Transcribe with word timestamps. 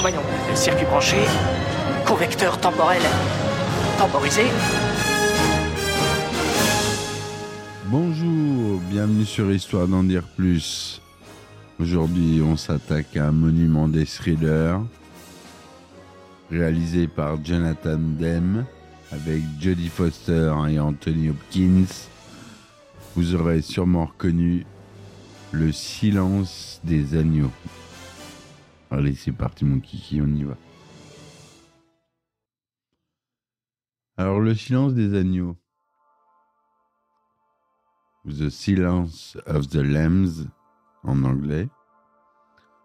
Voyons, 0.00 0.20
circuit 0.54 0.84
branché, 0.84 1.16
convecteur 2.06 2.60
temporel 2.60 3.02
temporisé. 3.98 4.42
Bonjour, 7.86 8.80
bienvenue 8.88 9.24
sur 9.24 9.50
Histoire 9.50 9.88
d'en 9.88 10.04
dire 10.04 10.22
plus. 10.36 11.00
Aujourd'hui, 11.80 12.40
on 12.40 12.56
s'attaque 12.56 13.16
à 13.16 13.26
un 13.26 13.32
monument 13.32 13.88
des 13.88 14.06
thrillers 14.06 14.80
réalisé 16.52 17.08
par 17.08 17.44
Jonathan 17.44 17.98
Demme 17.98 18.64
avec 19.10 19.42
Jodie 19.60 19.88
Foster 19.88 20.54
et 20.70 20.78
Anthony 20.78 21.30
Hopkins. 21.30 22.13
Vous 23.16 23.34
aurez 23.34 23.62
sûrement 23.62 24.06
reconnu 24.06 24.66
Le 25.52 25.70
silence 25.72 26.80
des 26.84 27.16
agneaux. 27.16 27.50
Allez, 28.90 29.14
c'est 29.14 29.32
parti 29.32 29.64
mon 29.64 29.80
kiki, 29.80 30.20
on 30.20 30.34
y 30.34 30.44
va. 30.44 30.56
Alors, 34.16 34.40
Le 34.40 34.54
silence 34.54 34.94
des 34.94 35.16
agneaux. 35.16 35.56
The 38.26 38.48
Silence 38.48 39.36
of 39.46 39.68
the 39.68 39.82
Lambs 39.82 40.48
en 41.04 41.24
anglais, 41.24 41.68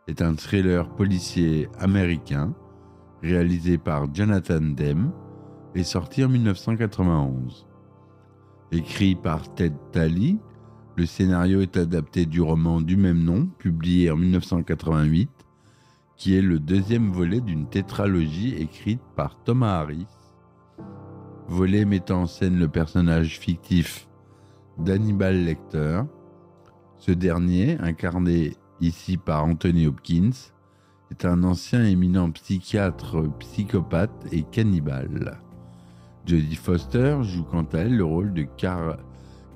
est 0.08 0.22
un 0.22 0.36
thriller 0.36 0.90
policier 0.96 1.70
américain 1.80 2.54
réalisé 3.22 3.78
par 3.78 4.14
Jonathan 4.14 4.60
Demme 4.62 5.12
et 5.76 5.84
sorti 5.84 6.24
en 6.24 6.30
1991. 6.30 7.69
Écrit 8.72 9.16
par 9.16 9.52
Ted 9.56 9.76
Talley, 9.92 10.38
le 10.96 11.08
scénario 11.08 11.62
est 11.62 11.76
adapté 11.76 12.28
du 12.28 12.40
roman 12.40 12.82
du 12.82 12.98
même 12.98 13.24
nom, 13.24 13.48
publié 13.58 14.12
en 14.12 14.18
1988, 14.18 15.30
qui 16.18 16.36
est 16.36 16.42
le 16.42 16.60
deuxième 16.60 17.10
volet 17.10 17.42
d'une 17.42 17.68
tétralogie 17.68 18.54
écrite 18.56 19.02
par 19.16 19.42
Thomas 19.44 19.80
Harris, 19.80 20.06
volet 21.48 21.84
mettant 21.84 22.24
en 22.24 22.28
scène 22.28 22.60
le 22.60 22.68
personnage 22.68 23.40
fictif 23.40 24.08
d'Hannibal 24.78 25.46
Lecter. 25.46 26.02
Ce 26.98 27.12
dernier, 27.12 27.78
incarné 27.80 28.56
ici 28.82 29.18
par 29.18 29.46
Anthony 29.46 29.88
Hopkins, 29.88 30.52
est 31.10 31.26
un 31.26 31.44
ancien 31.44 31.86
éminent 31.86 32.30
psychiatre, 32.30 33.24
psychopathe 33.40 34.28
et 34.32 34.44
cannibale. 34.44 35.40
Jodie 36.30 36.58
Foster 36.58 37.18
joue 37.24 37.44
quant 37.44 37.66
à 37.74 37.80
elle 37.80 37.98
le 37.98 38.06
rôle 38.06 38.36
de 38.36 38.46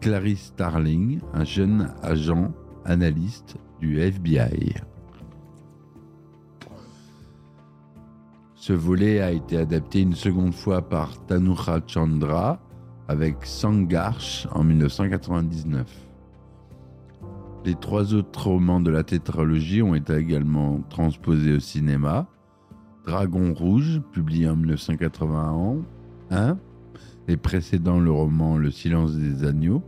Clarice 0.01 0.45
Starling, 0.45 1.19
un 1.31 1.43
jeune 1.43 1.93
agent 2.01 2.51
analyste 2.83 3.57
du 3.79 3.99
FBI. 3.99 4.73
Ce 8.55 8.73
volet 8.73 9.21
a 9.21 9.29
été 9.29 9.57
adapté 9.57 10.01
une 10.01 10.15
seconde 10.15 10.55
fois 10.55 10.81
par 10.81 11.23
Tanuja 11.27 11.79
Chandra 11.85 12.59
avec 13.07 13.45
Sangarsh 13.45 14.47
en 14.51 14.63
1999. 14.63 15.85
Les 17.65 17.75
trois 17.75 18.15
autres 18.15 18.47
romans 18.47 18.81
de 18.81 18.89
la 18.89 19.03
tétralogie 19.03 19.83
ont 19.83 19.93
été 19.93 20.15
également 20.15 20.81
transposés 20.89 21.53
au 21.53 21.59
cinéma. 21.59 22.25
Dragon 23.05 23.53
Rouge, 23.53 24.01
publié 24.11 24.49
en 24.49 24.55
1981, 24.55 25.83
et 27.27 27.37
précédant 27.37 27.99
le 27.99 28.11
roman 28.11 28.57
Le 28.57 28.71
silence 28.71 29.15
des 29.15 29.45
agneaux, 29.45 29.83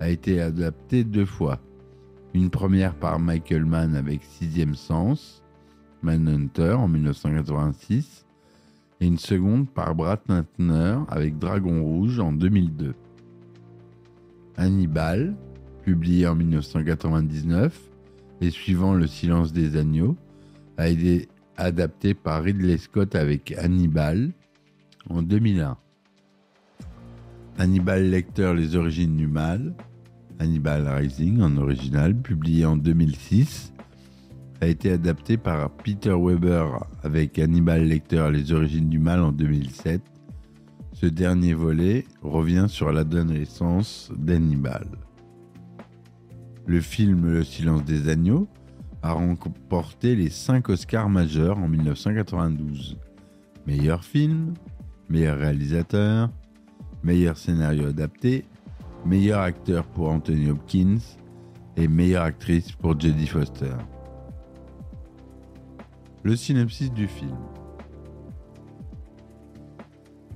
a 0.00 0.08
été 0.08 0.40
adapté 0.40 1.04
deux 1.04 1.26
fois. 1.26 1.60
Une 2.34 2.50
première 2.50 2.94
par 2.94 3.18
Michael 3.20 3.64
Mann 3.64 3.94
avec 3.94 4.22
Sixième 4.24 4.74
Sens, 4.74 5.42
Manhunter 6.02 6.72
en 6.72 6.88
1986, 6.88 8.26
et 9.00 9.06
une 9.06 9.18
seconde 9.18 9.68
par 9.68 9.94
Brad 9.94 10.20
Nantner 10.28 10.98
avec 11.08 11.38
Dragon 11.38 11.82
Rouge 11.82 12.18
en 12.18 12.32
2002. 12.32 12.94
Hannibal, 14.56 15.36
publié 15.84 16.26
en 16.26 16.34
1999 16.34 17.80
et 18.40 18.50
suivant 18.50 18.94
Le 18.94 19.06
silence 19.06 19.52
des 19.52 19.76
agneaux, 19.76 20.16
a 20.78 20.88
été 20.88 21.28
adapté 21.56 22.14
par 22.14 22.42
Ridley 22.42 22.78
Scott 22.78 23.14
avec 23.14 23.54
Hannibal 23.58 24.32
en 25.08 25.22
2001. 25.22 25.76
Hannibal 27.58 28.10
Lecter 28.10 28.54
Les 28.54 28.76
origines 28.76 29.16
du 29.16 29.26
mal, 29.26 29.74
Hannibal 30.38 30.88
Rising 30.88 31.40
en 31.42 31.56
original, 31.56 32.16
publié 32.16 32.64
en 32.64 32.76
2006, 32.76 33.72
a 34.60 34.66
été 34.66 34.92
adapté 34.92 35.36
par 35.36 35.70
Peter 35.70 36.14
Weber 36.18 36.86
avec 37.02 37.38
Hannibal 37.38 37.84
Lecter 37.84 38.30
Les 38.32 38.52
origines 38.52 38.88
du 38.88 38.98
mal 38.98 39.20
en 39.20 39.32
2007. 39.32 40.00
Ce 40.92 41.06
dernier 41.06 41.54
volet 41.54 42.06
revient 42.22 42.66
sur 42.68 42.92
l'adolescence 42.92 44.10
d'Hannibal. 44.16 44.86
Le 46.66 46.80
film 46.80 47.26
Le 47.30 47.44
silence 47.44 47.84
des 47.84 48.08
agneaux 48.08 48.48
a 49.02 49.12
remporté 49.12 50.14
les 50.14 50.30
5 50.30 50.68
Oscars 50.68 51.10
majeurs 51.10 51.58
en 51.58 51.68
1992. 51.68 52.96
Meilleur 53.66 54.04
film, 54.04 54.54
meilleur 55.08 55.38
réalisateur, 55.38 56.30
meilleur 57.04 57.36
scénario 57.36 57.88
adapté, 57.88 58.44
meilleur 59.04 59.40
acteur 59.40 59.84
pour 59.84 60.08
Anthony 60.10 60.50
Hopkins 60.50 60.98
et 61.76 61.88
meilleure 61.88 62.24
actrice 62.24 62.72
pour 62.72 62.98
Jodie 62.98 63.26
Foster. 63.26 63.74
Le 66.22 66.36
synopsis 66.36 66.92
du 66.92 67.08
film. 67.08 67.36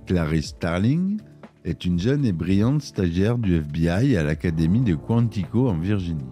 Clarice 0.06 0.48
Starling 0.48 1.20
est 1.64 1.84
une 1.84 1.98
jeune 1.98 2.24
et 2.24 2.32
brillante 2.32 2.82
stagiaire 2.82 3.38
du 3.38 3.56
FBI 3.56 4.16
à 4.16 4.22
l'académie 4.22 4.80
de 4.80 4.94
Quantico 4.94 5.68
en 5.68 5.78
Virginie. 5.78 6.22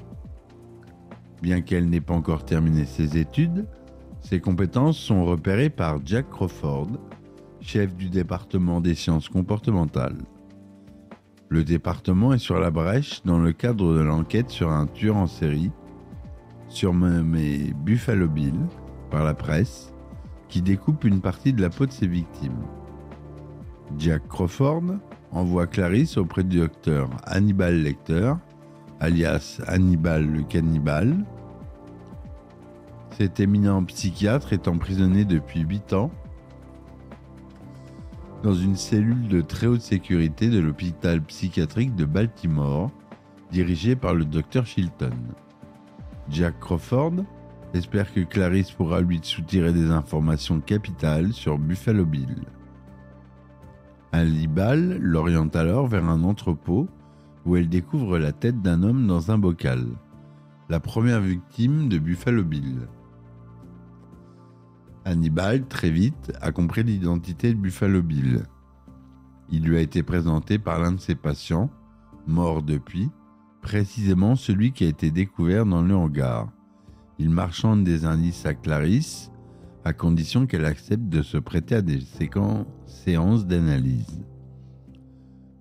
Bien 1.42 1.60
qu'elle 1.60 1.90
n'ait 1.90 2.00
pas 2.00 2.14
encore 2.14 2.44
terminé 2.44 2.84
ses 2.84 3.18
études, 3.18 3.66
ses 4.20 4.40
compétences 4.40 4.96
sont 4.96 5.24
repérées 5.24 5.70
par 5.70 5.98
Jack 6.04 6.30
Crawford, 6.30 6.88
chef 7.64 7.96
du 7.96 8.10
département 8.10 8.80
des 8.80 8.94
sciences 8.94 9.28
comportementales. 9.28 10.18
Le 11.48 11.64
département 11.64 12.34
est 12.34 12.38
sur 12.38 12.60
la 12.60 12.70
brèche 12.70 13.22
dans 13.24 13.38
le 13.38 13.52
cadre 13.52 13.94
de 13.94 14.00
l'enquête 14.00 14.50
sur 14.50 14.70
un 14.70 14.86
tueur 14.86 15.16
en 15.16 15.26
série, 15.26 15.70
surnommé 16.68 17.72
Buffalo 17.84 18.28
Bill 18.28 18.54
par 19.10 19.24
la 19.24 19.34
presse, 19.34 19.92
qui 20.48 20.60
découpe 20.60 21.04
une 21.04 21.20
partie 21.20 21.52
de 21.52 21.62
la 21.62 21.70
peau 21.70 21.86
de 21.86 21.92
ses 21.92 22.06
victimes. 22.06 22.64
Jack 23.98 24.28
Crawford 24.28 24.98
envoie 25.32 25.66
Clarisse 25.66 26.18
auprès 26.18 26.44
du 26.44 26.58
docteur 26.58 27.08
Hannibal 27.24 27.82
Lecter, 27.82 28.34
alias 29.00 29.60
Hannibal 29.66 30.26
le 30.26 30.42
cannibale. 30.42 31.16
Cet 33.16 33.40
éminent 33.40 33.82
psychiatre 33.84 34.52
est 34.52 34.68
emprisonné 34.68 35.24
depuis 35.24 35.60
8 35.60 35.94
ans 35.94 36.10
dans 38.44 38.52
une 38.52 38.76
cellule 38.76 39.26
de 39.26 39.40
très 39.40 39.66
haute 39.66 39.80
sécurité 39.80 40.50
de 40.50 40.58
l'hôpital 40.58 41.22
psychiatrique 41.22 41.94
de 41.94 42.04
Baltimore, 42.04 42.90
dirigée 43.50 43.96
par 43.96 44.12
le 44.12 44.26
docteur 44.26 44.66
Chilton. 44.66 45.16
Jack 46.28 46.60
Crawford 46.60 47.24
espère 47.72 48.12
que 48.12 48.20
Clarisse 48.20 48.70
pourra 48.70 49.00
lui 49.00 49.18
soutirer 49.22 49.72
des 49.72 49.90
informations 49.90 50.60
capitales 50.60 51.32
sur 51.32 51.58
Buffalo 51.58 52.04
Bill. 52.04 52.36
Hannibal 54.12 54.98
l'oriente 54.98 55.56
alors 55.56 55.86
vers 55.86 56.04
un 56.04 56.22
entrepôt 56.22 56.86
où 57.46 57.56
elle 57.56 57.70
découvre 57.70 58.18
la 58.18 58.32
tête 58.32 58.60
d'un 58.60 58.82
homme 58.82 59.06
dans 59.06 59.30
un 59.30 59.38
bocal, 59.38 59.86
la 60.68 60.80
première 60.80 61.20
victime 61.22 61.88
de 61.88 61.96
Buffalo 61.96 62.44
Bill. 62.44 62.88
Hannibal, 65.04 65.66
très 65.66 65.90
vite, 65.90 66.32
a 66.40 66.50
compris 66.50 66.82
l'identité 66.82 67.52
de 67.52 67.58
Buffalo 67.58 68.02
Bill. 68.02 68.42
Il 69.50 69.64
lui 69.64 69.76
a 69.76 69.80
été 69.80 70.02
présenté 70.02 70.58
par 70.58 70.80
l'un 70.80 70.92
de 70.92 71.00
ses 71.00 71.14
patients, 71.14 71.70
mort 72.26 72.62
depuis, 72.62 73.10
précisément 73.60 74.34
celui 74.34 74.72
qui 74.72 74.84
a 74.84 74.88
été 74.88 75.10
découvert 75.10 75.66
dans 75.66 75.82
le 75.82 75.94
hangar. 75.94 76.48
Il 77.18 77.30
marchande 77.30 77.84
des 77.84 78.06
indices 78.06 78.46
à 78.46 78.54
Clarisse, 78.54 79.30
à 79.84 79.92
condition 79.92 80.46
qu'elle 80.46 80.64
accepte 80.64 81.08
de 81.08 81.20
se 81.20 81.36
prêter 81.36 81.74
à 81.74 81.82
des 81.82 82.00
séances 82.86 83.46
d'analyse. 83.46 84.24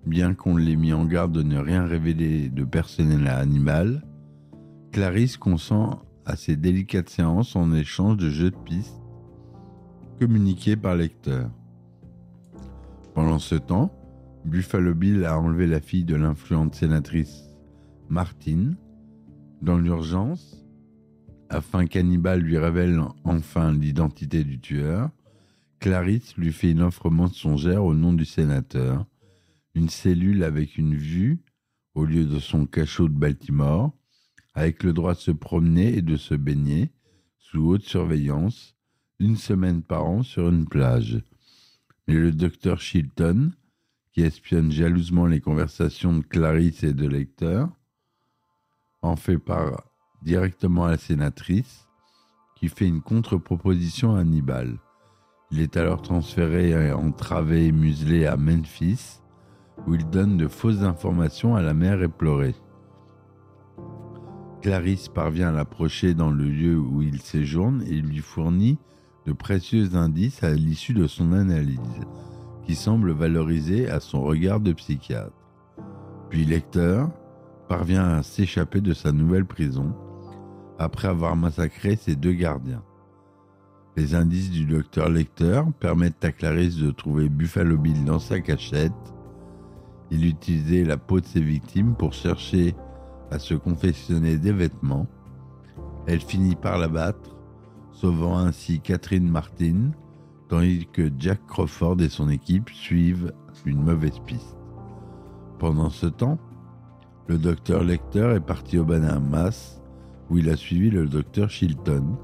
Bien 0.06 0.34
qu'on 0.34 0.56
l'ait 0.56 0.76
mis 0.76 0.94
en 0.94 1.04
garde 1.04 1.32
de 1.32 1.42
ne 1.42 1.58
rien 1.58 1.86
révéler 1.86 2.48
de 2.48 2.64
personnel 2.64 3.26
à 3.26 3.38
Animal, 3.38 4.06
Clarisse 4.92 5.36
consent 5.36 6.02
à 6.24 6.36
ces 6.36 6.56
délicates 6.56 7.10
séances 7.10 7.56
en 7.56 7.74
échange 7.74 8.16
de 8.16 8.30
jeux 8.30 8.50
de 8.50 8.56
pistes 8.56 9.03
communiqués 10.18 10.76
par 10.76 10.96
lecteur. 10.96 11.50
Pendant 13.14 13.38
ce 13.38 13.54
temps, 13.54 13.92
Buffalo 14.44 14.94
Bill 14.94 15.24
a 15.24 15.38
enlevé 15.38 15.66
la 15.66 15.80
fille 15.80 16.04
de 16.04 16.14
l'influente 16.14 16.74
sénatrice 16.74 17.44
Martine 18.08 18.76
dans 19.62 19.78
l'urgence 19.78 20.64
afin 21.48 21.86
qu'Hannibal 21.86 22.40
lui 22.40 22.58
révèle 22.58 23.00
enfin 23.24 23.72
l'identité 23.72 24.44
du 24.44 24.60
tueur. 24.60 25.10
Clarisse 25.78 26.36
lui 26.36 26.52
fait 26.52 26.70
une 26.70 26.82
offre 26.82 27.10
mensongère 27.10 27.84
au 27.84 27.94
nom 27.94 28.12
du 28.12 28.24
sénateur, 28.24 29.06
une 29.74 29.88
cellule 29.88 30.42
avec 30.42 30.78
une 30.78 30.94
vue 30.94 31.42
au 31.94 32.04
lieu 32.04 32.24
de 32.24 32.38
son 32.38 32.66
cachot 32.66 33.08
de 33.08 33.14
Baltimore, 33.14 33.92
avec 34.54 34.82
le 34.82 34.92
droit 34.92 35.14
de 35.14 35.20
se 35.20 35.30
promener 35.30 35.96
et 35.96 36.02
de 36.02 36.16
se 36.16 36.34
baigner 36.34 36.90
sous 37.38 37.68
haute 37.68 37.84
surveillance 37.84 38.73
une 39.20 39.36
semaine 39.36 39.82
par 39.82 40.04
an 40.06 40.22
sur 40.22 40.48
une 40.48 40.66
plage. 40.66 41.22
Mais 42.06 42.14
le 42.14 42.32
docteur 42.32 42.80
Chilton, 42.80 43.52
qui 44.12 44.22
espionne 44.22 44.70
jalousement 44.70 45.26
les 45.26 45.40
conversations 45.40 46.16
de 46.16 46.22
Clarisse 46.22 46.82
et 46.82 46.94
de 46.94 47.06
Lecteur, 47.06 47.68
en 49.02 49.16
fait 49.16 49.38
part 49.38 49.84
directement 50.22 50.84
à 50.84 50.92
la 50.92 50.98
sénatrice, 50.98 51.88
qui 52.56 52.68
fait 52.68 52.86
une 52.86 53.02
contre-proposition 53.02 54.16
à 54.16 54.20
Hannibal. 54.20 54.78
Il 55.50 55.60
est 55.60 55.76
alors 55.76 56.02
transféré 56.02 56.92
entravé 56.92 57.66
et 57.66 57.72
muselé 57.72 58.26
à 58.26 58.36
Memphis, 58.36 59.20
où 59.86 59.94
il 59.94 60.08
donne 60.08 60.36
de 60.36 60.48
fausses 60.48 60.82
informations 60.82 61.56
à 61.56 61.62
la 61.62 61.74
mère 61.74 62.02
éplorée. 62.02 62.54
Clarisse 64.62 65.08
parvient 65.08 65.48
à 65.48 65.52
l'approcher 65.52 66.14
dans 66.14 66.30
le 66.30 66.44
lieu 66.44 66.78
où 66.78 67.02
il 67.02 67.20
séjourne 67.20 67.82
et 67.82 68.00
lui 68.00 68.18
fournit 68.18 68.78
de 69.26 69.32
précieux 69.32 69.94
indices 69.94 70.42
à 70.42 70.52
l'issue 70.52 70.94
de 70.94 71.06
son 71.06 71.32
analyse, 71.32 71.78
qui 72.64 72.74
semble 72.74 73.12
valoriser 73.12 73.88
à 73.88 74.00
son 74.00 74.22
regard 74.22 74.60
de 74.60 74.72
psychiatre. 74.72 75.32
Puis 76.30 76.44
Lecteur 76.44 77.10
parvient 77.68 78.08
à 78.08 78.22
s'échapper 78.22 78.80
de 78.80 78.92
sa 78.92 79.12
nouvelle 79.12 79.44
prison 79.44 79.94
après 80.78 81.08
avoir 81.08 81.36
massacré 81.36 81.96
ses 81.96 82.16
deux 82.16 82.32
gardiens. 82.32 82.82
Les 83.96 84.14
indices 84.14 84.50
du 84.50 84.64
docteur 84.64 85.08
Lecteur 85.08 85.66
permettent 85.78 86.24
à 86.24 86.32
Clarisse 86.32 86.76
de 86.76 86.90
trouver 86.90 87.28
Buffalo 87.28 87.78
Bill 87.78 88.04
dans 88.04 88.18
sa 88.18 88.40
cachette. 88.40 88.92
Il 90.10 90.26
utilisait 90.26 90.84
la 90.84 90.96
peau 90.96 91.20
de 91.20 91.26
ses 91.26 91.40
victimes 91.40 91.94
pour 91.94 92.12
chercher 92.12 92.74
à 93.30 93.38
se 93.38 93.54
confectionner 93.54 94.36
des 94.36 94.52
vêtements. 94.52 95.06
Elle 96.06 96.20
finit 96.20 96.56
par 96.56 96.78
l'abattre, 96.78 97.33
sauvant 97.94 98.38
ainsi 98.38 98.80
Catherine 98.80 99.28
Martin, 99.28 99.92
tandis 100.48 100.86
que 100.92 101.10
Jack 101.18 101.40
Crawford 101.46 102.00
et 102.00 102.08
son 102.08 102.28
équipe 102.28 102.70
suivent 102.70 103.32
une 103.64 103.82
mauvaise 103.82 104.18
piste. 104.26 104.56
Pendant 105.58 105.90
ce 105.90 106.06
temps, 106.06 106.38
le 107.28 107.38
docteur 107.38 107.84
Lecter 107.84 108.34
est 108.36 108.40
parti 108.44 108.78
au 108.78 108.84
Bahamas, 108.84 109.80
où 110.28 110.38
il 110.38 110.50
a 110.50 110.56
suivi 110.56 110.90
le 110.90 111.06
docteur 111.06 111.48
Chilton, 111.48 112.16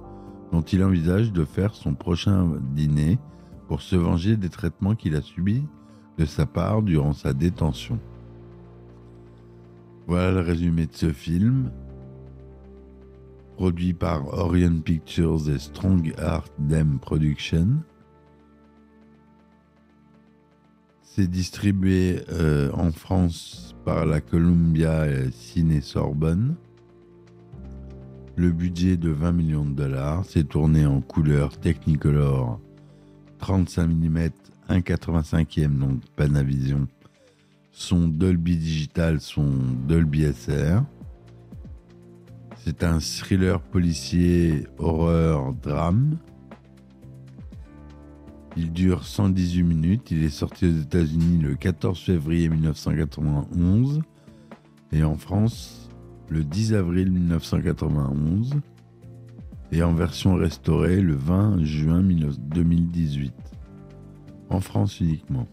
dont 0.52 0.62
il 0.62 0.84
envisage 0.84 1.32
de 1.32 1.44
faire 1.44 1.74
son 1.74 1.94
prochain 1.94 2.48
dîner 2.74 3.18
pour 3.68 3.80
se 3.80 3.96
venger 3.96 4.36
des 4.36 4.48
traitements 4.48 4.96
qu'il 4.96 5.14
a 5.14 5.22
subis 5.22 5.64
de 6.18 6.24
sa 6.24 6.44
part 6.44 6.82
durant 6.82 7.12
sa 7.12 7.32
détention. 7.32 7.98
Voilà 10.06 10.32
le 10.32 10.40
résumé 10.40 10.86
de 10.86 10.92
ce 10.92 11.12
film, 11.12 11.70
produit 13.60 13.92
par 13.92 14.26
Orion 14.38 14.80
Pictures 14.80 15.50
et 15.50 15.58
Strong 15.58 16.14
Art 16.16 16.46
Dem 16.58 16.98
Production. 16.98 17.82
C'est 21.02 21.26
distribué 21.26 22.22
euh, 22.30 22.70
en 22.72 22.90
France 22.90 23.76
par 23.84 24.06
la 24.06 24.22
Columbia 24.22 25.04
Ciné 25.30 25.82
Sorbonne. 25.82 26.54
Le 28.34 28.50
budget 28.50 28.96
de 28.96 29.10
20 29.10 29.32
millions 29.32 29.66
de 29.66 29.74
dollars, 29.74 30.24
c'est 30.24 30.48
tourné 30.48 30.86
en 30.86 31.02
couleur 31.02 31.54
Technicolor 31.58 32.58
35 33.40 33.88
mm 33.88 34.30
1,85e, 34.70 35.78
donc 35.78 36.00
Panavision 36.16 36.88
son 37.72 38.08
Dolby 38.08 38.56
Digital, 38.56 39.20
son 39.20 39.50
Dolby 39.86 40.32
SR. 40.32 40.82
C'est 42.64 42.84
un 42.84 43.00
thriller 43.00 43.58
policier, 43.58 44.66
horreur, 44.78 45.54
drame. 45.54 46.18
Il 48.54 48.70
dure 48.70 49.04
118 49.04 49.62
minutes. 49.62 50.10
Il 50.10 50.22
est 50.24 50.28
sorti 50.28 50.66
aux 50.66 50.78
États-Unis 50.82 51.38
le 51.38 51.54
14 51.54 51.98
février 51.98 52.50
1991 52.50 54.02
et 54.92 55.02
en 55.04 55.16
France 55.16 55.88
le 56.28 56.44
10 56.44 56.74
avril 56.74 57.10
1991 57.10 58.56
et 59.72 59.82
en 59.82 59.94
version 59.94 60.34
restaurée 60.34 61.00
le 61.00 61.14
20 61.14 61.64
juin 61.64 62.02
2018. 62.02 63.32
En 64.50 64.60
France 64.60 65.00
uniquement. 65.00 65.48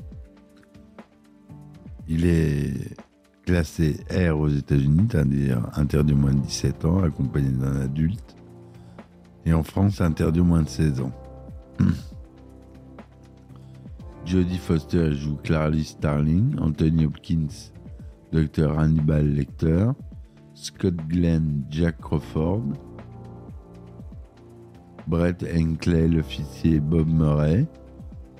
Il 2.09 2.25
est 2.25 2.97
classé 3.47 3.95
R 4.11 4.37
aux 4.37 4.49
États-Unis, 4.49 5.07
c'est-à-dire 5.09 5.69
interdit 5.77 6.13
moins 6.13 6.33
de 6.33 6.41
17 6.41 6.83
ans, 6.83 7.01
accompagné 7.01 7.49
d'un 7.49 7.79
adulte. 7.79 8.35
Et 9.45 9.53
en 9.53 9.63
France, 9.63 10.01
interdit 10.01 10.41
moins 10.41 10.63
de 10.63 10.67
16 10.67 10.99
ans. 10.99 11.13
Jodie 14.25 14.57
Foster 14.57 15.13
joue 15.13 15.37
Clarice 15.37 15.91
Starling, 15.91 16.59
Anthony 16.59 17.05
Hopkins, 17.05 17.71
Dr. 18.33 18.77
Hannibal 18.77 19.25
Lecter, 19.33 19.91
Scott 20.53 20.97
Glenn, 21.07 21.63
Jack 21.69 22.01
Crawford, 22.01 22.63
Brett 25.07 25.41
Henkley, 25.43 26.09
l'officier 26.09 26.81
Bob 26.81 27.07
Murray, 27.07 27.65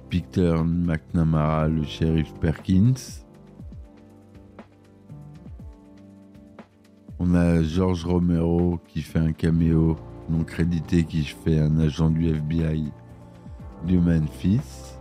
Peter 0.10 0.58
McNamara, 0.66 1.70
le 1.70 1.86
shérif 1.86 2.34
Perkins, 2.42 3.24
On 7.20 7.34
a 7.34 7.64
George 7.64 8.06
Romero 8.06 8.80
qui 8.88 9.02
fait 9.02 9.20
un 9.20 9.32
caméo 9.32 9.96
non 10.30 10.44
crédité 10.44 11.04
qui 11.04 11.24
fait 11.24 11.60
un 11.60 11.80
agent 11.80 12.12
du 12.12 12.28
FBI 12.28 12.92
du 13.86 13.98
Memphis. 13.98 14.98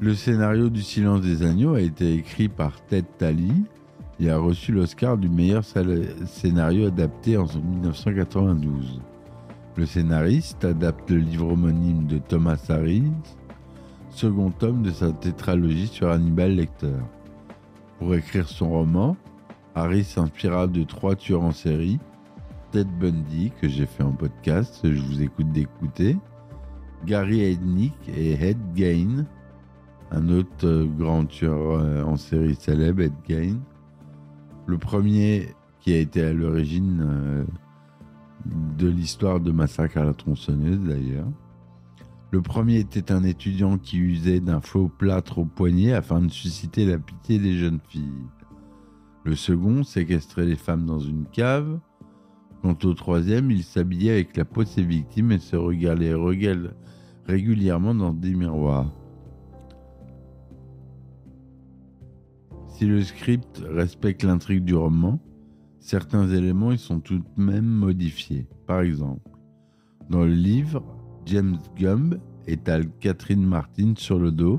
Le 0.00 0.14
scénario 0.14 0.70
du 0.70 0.80
Silence 0.82 1.20
des 1.20 1.42
Agneaux 1.42 1.74
a 1.74 1.80
été 1.80 2.14
écrit 2.14 2.48
par 2.48 2.80
Ted 2.86 3.06
Talley 3.18 3.52
et 4.20 4.30
a 4.30 4.38
reçu 4.38 4.72
l'Oscar 4.72 5.18
du 5.18 5.28
meilleur 5.28 5.64
scénario 6.26 6.86
adapté 6.86 7.36
en 7.36 7.44
1992. 7.44 9.00
Le 9.76 9.86
scénariste 9.86 10.64
adapte 10.64 11.10
le 11.10 11.18
livre 11.18 11.52
homonyme 11.52 12.06
de 12.06 12.18
Thomas 12.18 12.64
Harris, 12.68 13.12
second 14.10 14.50
tome 14.50 14.82
de 14.82 14.90
sa 14.90 15.12
tétralogie 15.12 15.88
sur 15.88 16.10
Hannibal 16.10 16.54
Lecter. 16.54 16.96
Pour 17.98 18.14
écrire 18.14 18.48
son 18.48 18.70
roman, 18.70 19.16
Harry 19.74 20.04
s'inspira 20.04 20.66
de 20.68 20.84
trois 20.84 21.16
tueurs 21.16 21.42
en 21.42 21.52
série, 21.52 21.98
Ted 22.70 22.88
Bundy, 23.00 23.50
que 23.60 23.68
j'ai 23.68 23.86
fait 23.86 24.04
en 24.04 24.12
podcast, 24.12 24.80
je 24.84 25.00
vous 25.00 25.22
écoute 25.22 25.50
d'écouter, 25.50 26.16
Gary 27.04 27.40
Hednick 27.40 27.94
et 28.08 28.32
Ed 28.32 28.58
Gain, 28.74 29.26
un 30.10 30.28
autre 30.28 30.64
euh, 30.64 30.86
grand 30.86 31.26
tueur 31.26 31.80
euh, 31.80 32.02
en 32.04 32.16
série 32.16 32.54
célèbre, 32.54 33.02
Ed 33.02 33.12
Gain. 33.28 33.58
Le 34.66 34.78
premier 34.78 35.54
qui 35.80 35.92
a 35.92 35.98
été 35.98 36.22
à 36.22 36.32
l'origine 36.32 37.00
euh, 37.02 37.44
de 38.78 38.88
l'histoire 38.88 39.40
de 39.40 39.50
Massacre 39.50 39.98
à 39.98 40.04
la 40.04 40.14
tronçonneuse 40.14 40.80
d'ailleurs. 40.80 41.26
Le 42.30 42.42
premier 42.42 42.78
était 42.78 43.10
un 43.10 43.24
étudiant 43.24 43.78
qui 43.78 43.96
usait 43.98 44.40
d'un 44.40 44.60
faux 44.60 44.88
plâtre 44.88 45.38
au 45.38 45.46
poignet 45.46 45.94
afin 45.94 46.20
de 46.20 46.30
susciter 46.30 46.84
la 46.84 46.98
pitié 46.98 47.38
des 47.38 47.56
jeunes 47.56 47.80
filles. 47.88 48.26
Le 49.24 49.34
second 49.34 49.82
séquestrait 49.82 50.44
les 50.44 50.56
femmes 50.56 50.84
dans 50.84 51.00
une 51.00 51.24
cave. 51.26 51.80
Quant 52.62 52.76
au 52.84 52.92
troisième, 52.92 53.50
il 53.50 53.62
s'habillait 53.62 54.12
avec 54.12 54.36
la 54.36 54.44
peau 54.44 54.62
de 54.62 54.68
ses 54.68 54.82
victimes 54.82 55.32
et 55.32 55.38
se 55.38 55.56
regardait 55.56 56.14
régulièrement 57.26 57.94
dans 57.94 58.12
des 58.12 58.34
miroirs. 58.34 58.92
Si 62.68 62.84
le 62.84 63.02
script 63.02 63.62
respecte 63.66 64.22
l'intrigue 64.22 64.64
du 64.64 64.74
roman, 64.74 65.18
certains 65.80 66.28
éléments 66.28 66.72
y 66.72 66.78
sont 66.78 67.00
tout 67.00 67.18
de 67.18 67.42
même 67.42 67.64
modifiés. 67.64 68.46
Par 68.66 68.80
exemple, 68.80 69.30
dans 70.10 70.24
le 70.24 70.32
livre, 70.32 70.97
James 71.28 71.58
Gumb 71.76 72.18
étale 72.46 72.88
Catherine 73.00 73.44
Martin 73.44 73.92
sur 73.98 74.18
le 74.18 74.32
dos. 74.32 74.58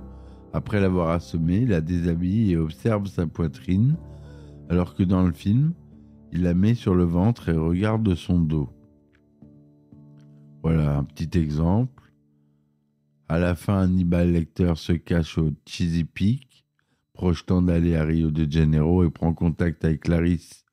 Après 0.54 0.80
l'avoir 0.80 1.10
assommée, 1.10 1.66
la 1.66 1.82
déshabille 1.82 2.52
et 2.52 2.58
observe 2.58 3.08
sa 3.08 3.26
poitrine, 3.26 3.98
alors 4.70 4.94
que 4.94 5.02
dans 5.02 5.24
le 5.24 5.34
film, 5.34 5.74
il 6.32 6.44
la 6.44 6.54
met 6.54 6.76
sur 6.76 6.94
le 6.94 7.06
ventre 7.06 7.50
et 7.50 7.58
regarde 7.58 8.14
son 8.14 8.40
dos. 8.40 8.70
Voilà 10.62 10.96
un 10.96 11.04
petit 11.04 11.40
exemple. 11.40 12.14
À 13.28 13.40
la 13.40 13.56
fin, 13.56 13.80
Hannibal 13.80 14.32
Lecter 14.32 14.74
se 14.76 14.94
cache 14.94 15.40
au 15.40 15.50
Cheesy 15.66 16.04
Peak, 16.04 16.68
projetant 17.14 17.64
d'aller 17.64 17.96
à 17.96 18.04
Rio 18.04 18.30
de 18.30 18.50
Janeiro 18.50 19.04
et 19.04 19.10
prend 19.10 19.34
contact 19.34 19.86
avec 19.86 20.02
Clarisse 20.02 20.66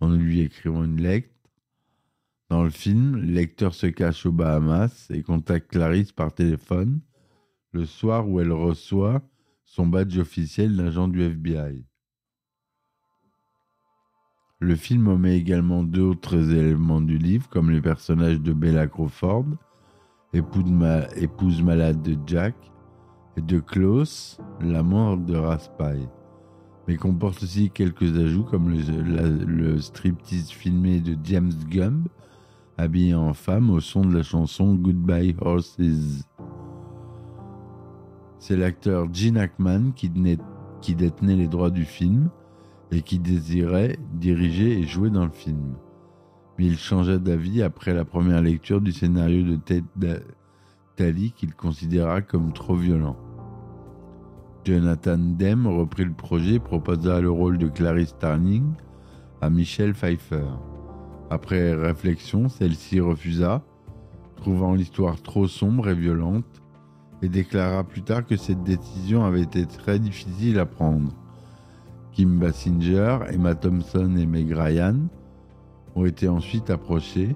en 0.00 0.08
lui 0.08 0.40
écrivant 0.40 0.84
une 0.84 1.02
lettre. 1.02 1.35
Dans 2.48 2.62
le 2.62 2.70
film, 2.70 3.16
Lecter 3.16 3.70
se 3.72 3.86
cache 3.86 4.24
aux 4.24 4.32
Bahamas 4.32 5.08
et 5.10 5.22
contacte 5.22 5.70
Clarisse 5.70 6.12
par 6.12 6.32
téléphone 6.32 7.00
le 7.72 7.84
soir 7.84 8.28
où 8.28 8.40
elle 8.40 8.52
reçoit 8.52 9.20
son 9.64 9.86
badge 9.86 10.16
officiel 10.18 10.76
d'agent 10.76 11.08
du 11.08 11.22
FBI. 11.22 11.84
Le 14.60 14.74
film 14.76 15.08
omet 15.08 15.36
également 15.36 15.82
d'autres 15.82 16.54
éléments 16.54 17.02
du 17.02 17.18
livre, 17.18 17.48
comme 17.50 17.70
le 17.70 17.82
personnage 17.82 18.40
de 18.40 18.54
Bella 18.54 18.86
Crawford, 18.86 19.44
épouse, 20.32 21.62
malade 21.62 22.00
de 22.00 22.16
Jack, 22.26 22.54
et 23.36 23.42
de 23.42 23.58
Klaus, 23.58 24.40
la 24.60 24.82
mort 24.82 25.18
de 25.18 25.36
Raspail, 25.36 26.08
mais 26.88 26.96
comporte 26.96 27.42
aussi 27.42 27.70
quelques 27.70 28.16
ajouts 28.16 28.44
comme 28.44 28.70
le, 28.70 29.44
le 29.44 29.78
striptease 29.78 30.50
filmé 30.50 31.00
de 31.00 31.18
James 31.22 31.52
Gumb, 31.68 32.08
habillé 32.78 33.14
en 33.14 33.32
femme 33.32 33.70
au 33.70 33.80
son 33.80 34.02
de 34.02 34.14
la 34.14 34.22
chanson 34.22 34.74
Goodbye 34.74 35.34
Horses. 35.40 35.78
C'est 38.38 38.56
l'acteur 38.56 39.12
Gene 39.12 39.38
Hackman 39.38 39.92
qui, 39.94 40.10
détenait 40.94 41.36
les 41.36 41.48
droits 41.48 41.70
du 41.70 41.84
film 41.84 42.30
et 42.90 43.02
qui 43.02 43.18
désirait 43.18 43.98
diriger 44.12 44.78
et 44.78 44.84
jouer 44.84 45.10
dans 45.10 45.24
le 45.24 45.30
film. 45.30 45.74
Mais 46.58 46.66
il 46.66 46.78
changea 46.78 47.18
d'avis 47.18 47.62
après 47.62 47.92
la 47.92 48.04
première 48.04 48.42
lecture 48.42 48.80
du 48.80 48.92
scénario 48.92 49.42
de 49.42 49.56
Ted 49.56 49.86
Tally 50.96 51.32
qu'il 51.32 51.54
considéra 51.54 52.22
comme 52.22 52.52
trop 52.52 52.76
violent. 52.76 53.16
Jonathan 54.64 55.18
Demme 55.18 55.66
reprit 55.66 56.04
le 56.04 56.12
projet 56.12 56.54
et 56.54 56.60
proposa 56.60 57.20
le 57.20 57.30
rôle 57.30 57.58
de 57.58 57.68
Clarice 57.68 58.08
Starling 58.08 58.72
à 59.40 59.50
Michelle 59.50 59.94
Pfeiffer. 59.94 60.46
Après 61.30 61.74
réflexion, 61.74 62.48
celle-ci 62.48 63.00
refusa, 63.00 63.62
trouvant 64.36 64.74
l'histoire 64.74 65.20
trop 65.20 65.48
sombre 65.48 65.88
et 65.88 65.94
violente, 65.94 66.62
et 67.22 67.28
déclara 67.28 67.82
plus 67.82 68.02
tard 68.02 68.26
que 68.26 68.36
cette 68.36 68.62
décision 68.62 69.24
avait 69.24 69.42
été 69.42 69.66
très 69.66 69.98
difficile 69.98 70.58
à 70.58 70.66
prendre. 70.66 71.12
Kim 72.12 72.38
Basinger, 72.38 73.18
Emma 73.28 73.54
Thompson 73.54 74.16
et 74.16 74.26
Meg 74.26 74.52
Ryan 74.52 75.08
ont 75.94 76.04
été 76.04 76.28
ensuite 76.28 76.70
approchés 76.70 77.34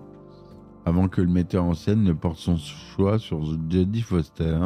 avant 0.85 1.09
que 1.09 1.21
le 1.21 1.29
metteur 1.29 1.65
en 1.65 1.75
scène 1.75 2.03
ne 2.03 2.13
porte 2.13 2.39
son 2.39 2.57
choix 2.57 3.19
sur 3.19 3.45
Jodie 3.69 4.03
Foster, 4.03 4.59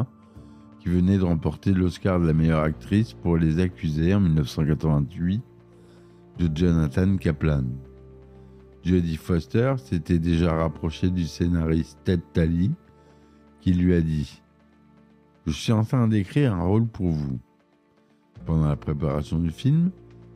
qui 0.81 0.89
venait 0.89 1.19
de 1.19 1.25
remporter 1.25 1.73
l'Oscar 1.73 2.21
de 2.21 2.27
la 2.27 2.33
meilleure 2.33 2.63
actrice 2.63 3.15
pour 3.15 3.37
Les 3.37 3.59
Accusés 3.59 4.15
en 4.15 4.21
1988 4.21 5.43
de 6.39 6.51
Jonathan 6.55 7.17
Kaplan. 7.17 7.65
Jodie 8.85 9.17
Foster 9.17 9.75
s'était 9.79 10.19
déjà 10.19 10.55
rapprochée 10.55 11.09
du 11.09 11.25
scénariste 11.25 11.99
Ted 12.05 12.23
Talley, 12.35 12.71
qui 13.63 13.73
lui 13.73 13.95
a 13.95 14.03
dit 14.03 14.43
Je 15.47 15.53
suis 15.53 15.73
en 15.73 15.85
train 15.85 16.07
d'écrire 16.07 16.55
un 16.55 16.65
rôle 16.65 16.87
pour 16.87 17.09
vous. 17.09 17.39
Pendant 18.45 18.69
la 18.69 18.77
préparation 18.77 19.39
du 19.39 19.51
film, 19.51 19.91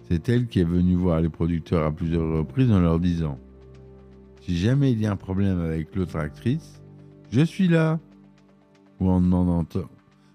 c'est 0.08 0.30
elle 0.30 0.46
qui 0.46 0.60
est 0.60 0.64
venue 0.64 0.94
voir 0.94 1.20
les 1.20 1.28
producteurs 1.28 1.84
à 1.84 1.92
plusieurs 1.92 2.26
reprises 2.38 2.72
en 2.72 2.80
leur 2.80 2.98
disant 2.98 3.38
Si 4.40 4.56
jamais 4.56 4.92
il 4.92 5.00
y 5.00 5.06
a 5.06 5.12
un 5.12 5.16
problème 5.16 5.60
avec 5.60 5.94
l'autre 5.94 6.16
actrice, 6.16 6.80
je 7.30 7.42
suis 7.42 7.68
là. 7.68 8.00
Ou 8.98 9.10
en 9.10 9.20
demandant 9.20 9.64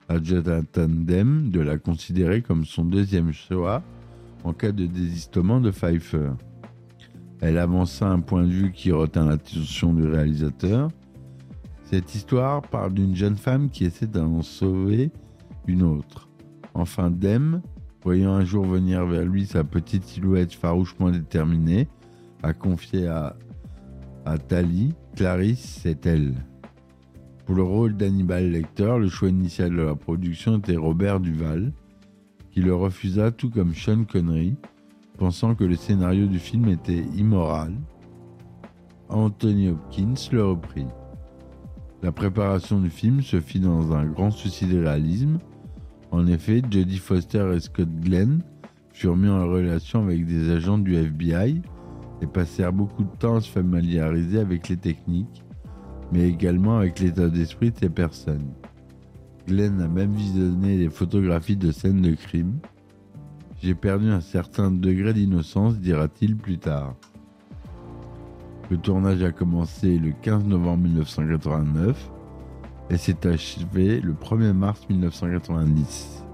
à 0.08 0.24
Jonathan 0.24 0.88
Demme 0.88 1.50
de 1.50 1.60
la 1.60 1.78
considérer 1.80 2.42
comme 2.44 2.64
son 2.64 2.86
deuxième 2.86 3.34
choix 3.34 3.82
en 4.44 4.54
cas 4.54 4.72
de 4.72 4.86
désistement 4.86 5.60
de 5.60 5.72
Pfeiffer. 5.72 6.30
Elle 7.46 7.58
avança 7.58 8.10
un 8.10 8.22
point 8.22 8.44
de 8.44 8.52
vue 8.52 8.72
qui 8.72 8.94
retint 8.94 9.26
l'attention 9.26 9.94
du 9.94 10.08
réalisateur. 10.08 10.90
Cette 11.84 12.16
histoire 12.16 12.62
parle 12.62 12.94
d'une 12.94 13.18
jeune 13.18 13.36
femme 13.36 13.70
qui 13.70 13.84
essaie 13.84 14.08
d'en 14.08 14.42
sauver 14.42 15.12
une 15.68 15.84
autre. 15.84 16.30
Enfin, 16.74 17.12
Demme 17.12 17.62
voyant 18.02 18.32
un 18.32 18.46
jour 18.46 18.66
venir 18.66 19.06
vers 19.06 19.26
lui 19.26 19.46
sa 19.46 19.66
petite 19.66 20.06
silhouette 20.06 20.54
farouchement 20.54 21.10
déterminée, 21.10 21.90
a 22.44 22.54
confié 22.54 23.08
à, 23.08 23.36
à 24.26 24.38
Tali 24.38 24.94
Clarisse, 25.18 25.80
c'est 25.82 26.06
elle. 26.06 26.36
Pour 27.46 27.56
le 27.56 27.64
rôle 27.64 27.98
d'Hannibal 27.98 28.52
Lecter, 28.52 28.98
le 29.00 29.10
choix 29.10 29.28
initial 29.28 29.72
de 29.72 29.82
la 29.82 29.96
production 29.96 30.60
était 30.60 30.78
Robert 30.78 31.20
Duval, 31.20 31.74
qui 32.52 32.62
le 32.62 32.74
refusa 32.74 33.32
tout 33.32 33.50
comme 33.50 33.74
Sean 33.74 34.06
Connery, 34.06 34.56
pensant 35.18 35.56
que 35.56 35.64
le 35.64 35.76
scénario 35.76 36.28
du 36.28 36.40
film 36.40 36.68
était 36.70 37.04
immoral. 37.16 37.74
Anthony 39.10 39.70
Hopkins 39.70 40.16
le 40.32 40.46
reprit. 40.46 40.88
La 42.02 42.12
préparation 42.12 42.80
du 42.80 42.90
film 42.90 43.22
se 43.22 43.40
fit 43.40 43.60
dans 43.60 43.94
un 43.94 44.06
grand 44.06 44.32
souci 44.32 44.66
de 44.66 44.84
réalisme, 44.84 45.40
en 46.14 46.28
effet, 46.28 46.62
Jodie 46.70 47.00
Foster 47.00 47.54
et 47.56 47.60
Scott 47.60 47.90
Glenn 48.02 48.44
furent 48.92 49.18
mis 49.18 49.30
en 49.30 49.48
relation 49.48 50.04
avec 50.04 50.28
des 50.28 50.52
agents 50.52 50.78
du 50.78 50.96
FBI 50.96 51.60
et 52.22 52.28
passèrent 52.28 52.72
beaucoup 52.72 53.04
de 53.04 53.18
temps 53.18 53.38
à 53.38 53.42
se 53.42 53.50
familiariser 53.50 54.40
avec 54.40 54.70
les 54.70 54.78
techniques, 54.78 55.44
mais 56.12 56.30
également 56.30 56.78
avec 56.78 57.00
l'état 57.00 57.30
d'esprit 57.30 57.72
de 57.72 57.80
ces 57.80 57.90
personnes. 57.90 58.54
Glenn 59.48 59.82
a 59.82 59.88
même 59.88 60.14
visionné 60.14 60.78
des 60.78 60.92
photographies 60.92 61.58
de 61.58 61.72
scènes 61.72 62.04
de 62.04 62.14
crime. 62.14 62.60
J'ai 63.64 63.76
perdu 63.76 64.12
un 64.12 64.20
certain 64.20 64.72
degré 64.72 65.14
d'innocence, 65.14 65.76
dira-t-il 65.78 66.36
plus 66.36 66.58
tard. 66.58 66.96
Le 68.70 68.78
tournage 68.78 69.24
a 69.24 69.32
commencé 69.32 69.98
le 69.98 70.12
15 70.22 70.44
novembre 70.44 70.84
1989 70.84 72.12
et 72.90 72.98
s'est 72.98 73.26
achevé 73.26 74.02
le 74.02 74.12
1er 74.12 74.52
mars 74.52 74.82
1990. 74.90 76.26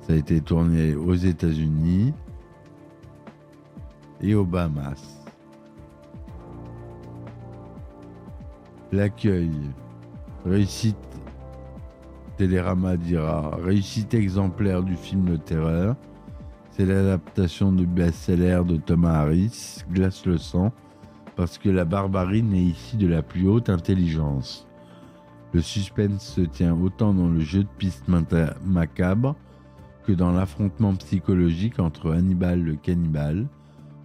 Ça 0.00 0.14
a 0.14 0.16
été 0.16 0.40
tourné 0.40 0.96
aux 0.96 1.14
États-Unis 1.14 2.12
et 4.20 4.34
aux 4.34 4.44
Bahamas. 4.44 5.24
L'accueil. 8.90 9.52
Réussite. 10.44 10.96
Télérama 12.36 12.96
dira 12.96 13.56
réussite 13.62 14.12
exemplaire 14.12 14.82
du 14.82 14.96
film 14.96 15.26
de 15.26 15.36
terreur. 15.36 15.94
C'est 16.76 16.84
l'adaptation 16.84 17.72
du 17.72 17.86
best-seller 17.86 18.60
de 18.68 18.76
Thomas 18.76 19.20
Harris, 19.22 19.78
Glace 19.90 20.26
le 20.26 20.36
sang, 20.36 20.74
parce 21.34 21.56
que 21.56 21.70
la 21.70 21.86
barbarie 21.86 22.42
naît 22.42 22.64
ici 22.64 22.98
de 22.98 23.06
la 23.06 23.22
plus 23.22 23.48
haute 23.48 23.70
intelligence. 23.70 24.68
Le 25.54 25.62
suspense 25.62 26.34
se 26.34 26.42
tient 26.42 26.74
autant 26.74 27.14
dans 27.14 27.28
le 27.28 27.40
jeu 27.40 27.62
de 27.62 27.68
piste 27.78 28.04
macabre 28.08 29.36
que 30.06 30.12
dans 30.12 30.32
l'affrontement 30.32 30.94
psychologique 30.96 31.78
entre 31.78 32.12
Hannibal 32.12 32.60
le 32.60 32.76
cannibale, 32.76 33.46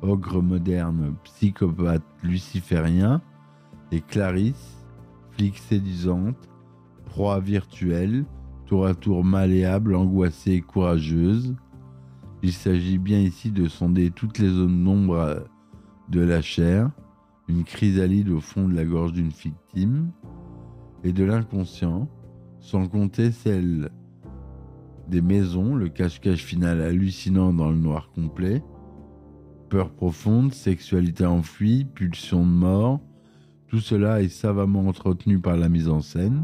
ogre 0.01 0.41
moderne 0.41 1.15
psychopathe 1.25 2.05
luciférien, 2.23 3.21
et 3.91 3.99
Clarisse, 3.99 4.77
flic 5.31 5.57
séduisante, 5.57 6.37
proie 7.03 7.41
virtuelle, 7.41 8.23
tour 8.65 8.85
à 8.85 8.93
tour 8.93 9.25
malléable, 9.25 9.93
angoissée 9.93 10.53
et 10.53 10.61
courageuse. 10.61 11.53
Il 12.43 12.53
s'agit 12.53 12.97
bien 12.97 13.19
ici 13.19 13.51
de 13.51 13.67
sonder 13.67 14.09
toutes 14.09 14.39
les 14.39 14.49
zones 14.49 14.83
d'ombre 14.83 15.45
de 16.09 16.21
la 16.21 16.41
chair, 16.41 16.89
une 17.47 17.63
chrysalide 17.63 18.29
au 18.29 18.39
fond 18.39 18.67
de 18.67 18.73
la 18.73 18.83
gorge 18.83 19.13
d'une 19.13 19.29
victime, 19.29 20.11
et 21.03 21.13
de 21.13 21.23
l'inconscient, 21.23 22.09
sans 22.59 22.87
compter 22.87 23.31
celle 23.31 23.91
des 25.07 25.21
maisons, 25.21 25.75
le 25.75 25.89
cache-cache 25.89 26.43
final 26.43 26.81
hallucinant 26.81 27.53
dans 27.53 27.69
le 27.69 27.77
noir 27.77 28.11
complet, 28.13 28.63
peur 29.69 29.91
profonde, 29.91 30.53
sexualité 30.53 31.25
enfouie, 31.25 31.85
pulsion 31.85 32.43
de 32.43 32.51
mort, 32.51 33.01
tout 33.67 33.79
cela 33.79 34.21
est 34.21 34.29
savamment 34.29 34.87
entretenu 34.87 35.39
par 35.39 35.57
la 35.57 35.69
mise 35.69 35.89
en 35.89 36.01
scène. 36.01 36.43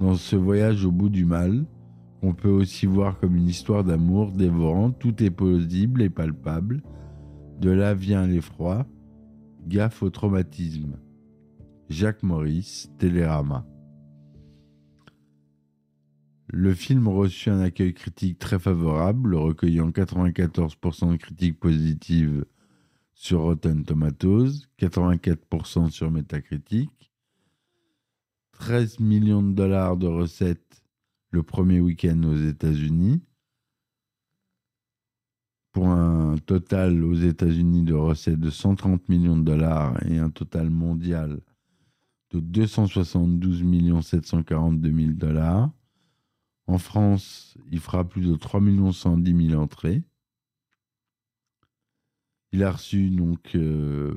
Dans 0.00 0.14
ce 0.14 0.36
voyage 0.36 0.84
au 0.84 0.90
bout 0.90 1.10
du 1.10 1.24
mal, 1.24 1.66
qu'on 2.22 2.34
peut 2.34 2.48
aussi 2.48 2.86
voir 2.86 3.18
comme 3.18 3.34
une 3.34 3.48
histoire 3.48 3.82
d'amour 3.82 4.30
dévorant, 4.30 4.92
tout 4.92 5.24
est 5.24 5.30
plausible 5.30 6.02
et 6.02 6.08
palpable. 6.08 6.80
De 7.58 7.68
là 7.68 7.94
vient 7.94 8.28
l'effroi, 8.28 8.86
gaffe 9.66 10.04
au 10.04 10.10
traumatisme. 10.10 11.00
Jacques 11.88 12.22
Maurice, 12.22 12.92
Télérama. 12.96 13.66
Le 16.46 16.72
film 16.74 17.08
reçut 17.08 17.50
un 17.50 17.58
accueil 17.58 17.92
critique 17.92 18.38
très 18.38 18.60
favorable, 18.60 19.34
recueillant 19.34 19.90
94% 19.90 21.10
de 21.10 21.16
critiques 21.16 21.58
positives 21.58 22.44
sur 23.14 23.40
Rotten 23.40 23.84
Tomatoes, 23.84 24.68
84% 24.78 25.90
sur 25.90 26.12
Metacritic, 26.12 27.12
13 28.52 29.00
millions 29.00 29.42
de 29.42 29.54
dollars 29.54 29.96
de 29.96 30.06
recettes 30.06 30.81
le 31.32 31.42
premier 31.42 31.80
week-end 31.80 32.22
aux 32.24 32.36
États-Unis, 32.36 33.22
pour 35.72 35.88
un 35.88 36.36
total 36.36 37.02
aux 37.02 37.14
États-Unis 37.14 37.82
de 37.82 37.94
recettes 37.94 38.38
de 38.38 38.50
130 38.50 39.08
millions 39.08 39.38
de 39.38 39.42
dollars 39.42 40.00
et 40.06 40.18
un 40.18 40.30
total 40.30 40.68
mondial 40.68 41.40
de 42.30 42.40
272 42.40 43.64
742 44.02 44.92
000 44.92 45.12
dollars. 45.12 45.70
En 46.66 46.78
France, 46.78 47.56
il 47.70 47.80
fera 47.80 48.06
plus 48.06 48.26
de 48.26 48.36
3 48.36 48.60
110 48.92 49.48
000 49.48 49.60
entrées. 49.60 50.02
Il 52.52 52.62
a 52.62 52.70
reçu 52.70 53.08
donc 53.08 53.54
euh, 53.54 54.12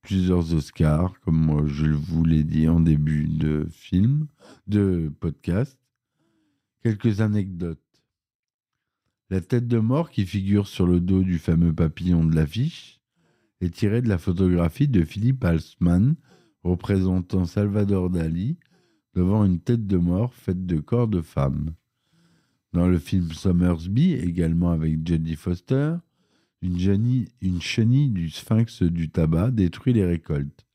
plusieurs 0.00 0.54
Oscars, 0.54 1.20
comme 1.20 1.66
je 1.66 1.86
vous 1.86 2.24
l'ai 2.24 2.42
dit 2.42 2.68
en 2.68 2.80
début 2.80 3.26
de 3.28 3.66
film, 3.70 4.28
de 4.66 5.12
podcast. 5.20 5.78
Quelques 6.82 7.20
anecdotes. 7.20 7.80
La 9.28 9.40
tête 9.40 9.66
de 9.66 9.78
mort 9.78 10.10
qui 10.10 10.24
figure 10.24 10.68
sur 10.68 10.86
le 10.86 11.00
dos 11.00 11.22
du 11.22 11.38
fameux 11.38 11.72
papillon 11.72 12.24
de 12.24 12.34
l'affiche 12.34 13.00
est 13.60 13.74
tirée 13.74 14.02
de 14.02 14.08
la 14.08 14.18
photographie 14.18 14.86
de 14.86 15.02
Philippe 15.02 15.44
Halsman 15.44 16.14
représentant 16.62 17.44
Salvador 17.44 18.10
Dali 18.10 18.58
devant 19.14 19.44
une 19.44 19.60
tête 19.60 19.86
de 19.86 19.96
mort 19.96 20.34
faite 20.34 20.66
de 20.66 20.78
corps 20.78 21.08
de 21.08 21.22
femme. 21.22 21.74
Dans 22.72 22.86
le 22.86 22.98
film 22.98 23.32
Somersby, 23.32 24.12
également 24.12 24.70
avec 24.70 25.06
Jodie 25.06 25.36
Foster, 25.36 25.94
une, 26.62 27.60
chenille 27.60 28.10
du 28.10 28.30
sphinx 28.30 28.82
du 28.82 29.10
tabac 29.10 29.50
détruit 29.50 29.92
les 29.92 30.04
récoltes. 30.04 30.66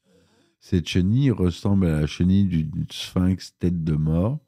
Cette 0.60 0.88
chenille 0.88 1.32
ressemble 1.32 1.86
à 1.86 2.02
la 2.02 2.08
chenille 2.08 2.46
du 2.46 2.70
sphinx 2.90 3.56
tête 3.60 3.84
de 3.84 3.96
mort 3.96 4.40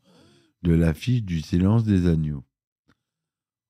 de 0.63 0.73
l'affiche 0.73 1.23
du 1.23 1.41
silence 1.41 1.83
des 1.83 2.07
agneaux. 2.07 2.43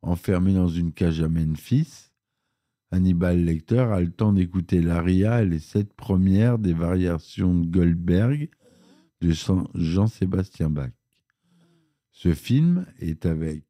Enfermé 0.01 0.53
dans 0.53 0.67
une 0.67 0.93
cage 0.93 1.21
à 1.21 1.27
Memphis, 1.27 2.11
Hannibal 2.91 3.43
Lecter 3.43 3.79
a 3.79 3.99
le 3.99 4.11
temps 4.11 4.33
d'écouter 4.33 4.81
l'aria 4.81 5.41
et 5.41 5.45
les 5.47 5.59
sept 5.59 5.91
premières 5.93 6.59
des 6.59 6.73
variations 6.73 7.55
de 7.55 7.65
Goldberg 7.65 8.49
de 9.21 9.33
Jean-Sébastien 9.73 10.69
Bach. 10.69 10.91
Ce 12.11 12.33
film 12.35 12.85
est 12.99 13.25
avec 13.25 13.63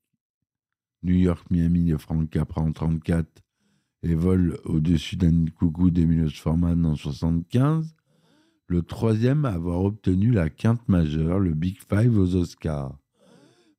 New 1.03 1.15
York-Miami 1.15 1.85
de 1.85 1.97
Frank 1.97 2.29
Capra 2.29 2.61
en 2.61 2.73
34 2.73 3.43
et 4.03 4.15
Vol 4.15 4.59
au-dessus 4.65 5.15
d'un 5.15 5.45
coucou 5.45 5.89
d'Emilio 5.89 6.29
Forman 6.29 6.85
en 6.85 6.95
75, 6.95 7.95
le 8.67 8.81
troisième 8.81 9.45
à 9.45 9.51
avoir 9.51 9.83
obtenu 9.83 10.31
la 10.31 10.49
quinte 10.49 10.89
majeure, 10.89 11.39
le 11.39 11.53
Big 11.53 11.77
Five 11.89 12.17
aux 12.17 12.35
Oscars. 12.35 12.97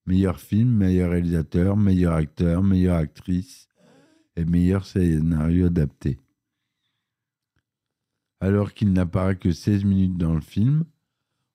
Meilleur 0.07 0.39
film, 0.39 0.69
meilleur 0.69 1.11
réalisateur, 1.11 1.77
meilleur 1.77 2.15
acteur, 2.15 2.63
meilleure 2.63 2.97
actrice 2.97 3.69
et 4.37 4.45
meilleur 4.45 4.85
scénario 4.85 5.67
adapté. 5.67 6.19
Alors 8.41 8.75
qu'il 8.75 8.93
n'apparaît 8.93 9.37
que 9.37 9.53
16 9.53 9.85
minutes 9.85 10.19
dans 10.19 10.35
le 10.35 10.43
film, 10.43 10.85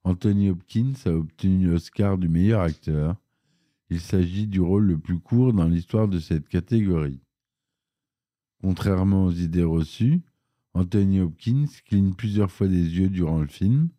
Anthony 0.03 0.49
Hopkins 0.49 0.93
a 1.05 1.11
obtenu 1.11 1.67
l'Oscar 1.67 2.17
du 2.17 2.27
meilleur 2.27 2.61
acteur. 2.61 3.15
Il 3.91 3.99
s'agit 3.99 4.47
du 4.47 4.59
rôle 4.59 4.85
le 4.85 4.97
plus 4.97 5.19
court 5.19 5.53
dans 5.53 5.67
l'histoire 5.67 6.07
de 6.07 6.19
cette 6.19 6.47
catégorie. 6.47 7.19
Contrairement 8.61 9.25
aux 9.25 9.31
idées 9.31 9.63
reçues, 9.63 10.21
Anthony 10.73 11.19
Hopkins 11.19 11.67
cligne 11.85 12.13
plusieurs 12.13 12.51
fois 12.51 12.67
des 12.67 12.97
yeux 12.97 13.09
durant 13.09 13.39
le 13.39 13.47
film, 13.47 13.89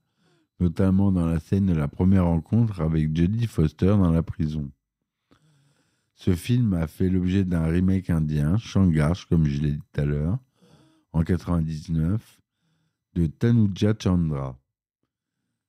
notamment 0.60 1.10
dans 1.10 1.26
la 1.26 1.40
scène 1.40 1.66
de 1.66 1.74
la 1.74 1.88
première 1.88 2.26
rencontre 2.26 2.80
avec 2.82 3.16
Jodie 3.16 3.46
Foster 3.46 3.86
dans 3.86 4.12
la 4.12 4.22
prison. 4.22 4.70
Ce 6.14 6.34
film 6.34 6.74
a 6.74 6.86
fait 6.86 7.08
l'objet 7.08 7.44
d'un 7.44 7.64
remake 7.64 8.10
indien, 8.10 8.58
Shangarsh, 8.58 9.24
comme 9.24 9.46
je 9.46 9.60
l'ai 9.60 9.72
dit 9.72 9.82
tout 9.92 10.00
à 10.00 10.04
l'heure, 10.04 10.38
en 11.12 11.22
99, 11.22 12.40
de 13.14 13.26
Tanuja 13.26 13.94
Chandra. 13.98 14.58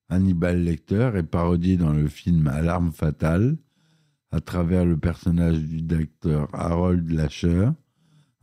Hannibal 0.09 0.61
Lecter 0.61 1.11
est 1.15 1.23
parodié 1.23 1.77
dans 1.77 1.93
le 1.93 2.07
film 2.09 2.47
Alarme 2.47 2.91
fatale 2.91 3.57
à 4.31 4.41
travers 4.41 4.83
le 4.85 4.97
personnage 4.97 5.59
du 5.59 5.81
docteur 5.81 6.49
Harold 6.53 7.09
Lasher, 7.09 7.69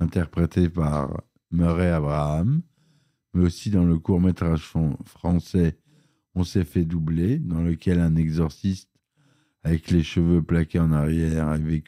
interprété 0.01 0.71
par 0.71 1.23
Murray 1.51 1.91
Abraham, 1.91 2.63
mais 3.35 3.45
aussi 3.45 3.71
dans 3.71 3.85
le 3.85 3.99
court 3.99 4.21
métrage 4.21 4.73
français 5.05 5.79
On 6.39 6.45
s'est 6.45 6.65
fait 6.65 6.85
doubler, 6.85 7.41
dans 7.41 7.63
lequel 7.63 7.99
un 7.99 8.15
exorciste 8.15 8.89
avec 9.65 9.91
les 9.91 10.05
cheveux 10.05 10.41
plaqués 10.41 10.79
en 10.79 10.93
arrière 10.93 11.53
et 11.53 11.83